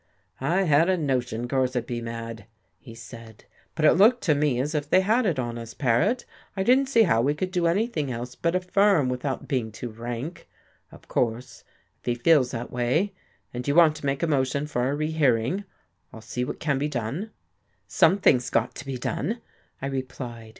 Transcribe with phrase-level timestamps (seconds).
[0.39, 2.45] "I had a notion Gorse'd be mad,"
[2.79, 6.25] he said, "but it looked to me as if they had it on us, Paret.
[6.57, 10.47] I didn't see how we could do anything else but affirm without being too rank.
[10.91, 11.63] Of course,
[11.99, 13.13] if he feels that way,
[13.53, 15.65] and you want to make a motion for a rehearing,
[16.11, 17.29] I'll see what can be done."
[17.87, 19.39] "Something's got to be done,"
[19.83, 20.49] I replied.